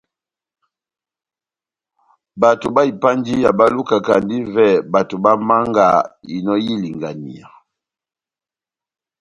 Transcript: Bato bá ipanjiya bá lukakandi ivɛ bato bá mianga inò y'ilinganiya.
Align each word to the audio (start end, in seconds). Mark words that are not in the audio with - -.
Bato 2.41 2.67
bá 2.75 2.81
ipanjiya 2.91 3.49
bá 3.59 3.65
lukakandi 3.75 4.35
ivɛ 4.43 4.67
bato 4.91 5.15
bá 5.23 5.31
mianga 5.47 5.87
inò 6.35 6.53
y'ilinganiya. 6.65 7.47